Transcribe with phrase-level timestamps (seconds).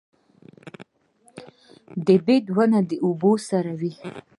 [2.05, 3.93] د بید ونه د اوبو سره وي